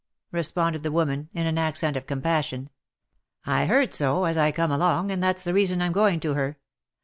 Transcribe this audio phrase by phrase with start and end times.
[0.31, 2.71] responded the woman, in an accent of compassion."
[3.45, 6.57] I heard so, as I come along, and that's the reason I'm going to her.